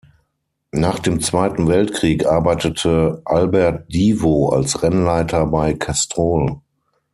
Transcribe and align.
Nach 0.71 0.97
dem 0.97 1.21
Zweiten 1.21 1.67
Weltkrieg 1.67 2.25
arbeitete 2.25 3.21
Albert 3.23 3.85
Divo 3.93 4.49
als 4.49 4.81
Rennleiter 4.81 5.45
bei 5.45 5.75
Castrol. 5.75 6.59